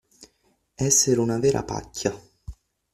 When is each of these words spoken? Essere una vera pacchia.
Essere 0.73 1.19
una 1.19 1.37
vera 1.37 1.63
pacchia. 1.63 2.11